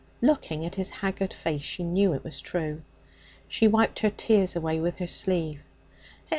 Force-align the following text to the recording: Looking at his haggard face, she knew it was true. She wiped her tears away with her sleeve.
Looking 0.19 0.65
at 0.65 0.73
his 0.73 0.89
haggard 0.89 1.31
face, 1.31 1.61
she 1.61 1.83
knew 1.83 2.11
it 2.13 2.23
was 2.23 2.41
true. 2.41 2.81
She 3.47 3.67
wiped 3.67 3.99
her 3.99 4.09
tears 4.09 4.55
away 4.55 4.79
with 4.79 4.97
her 4.97 5.05
sleeve. 5.05 5.61